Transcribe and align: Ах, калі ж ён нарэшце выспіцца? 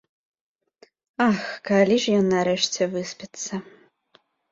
Ах, 1.25 1.43
калі 1.69 1.97
ж 2.05 2.15
ён 2.21 2.25
нарэшце 2.35 2.83
выспіцца? 2.95 3.61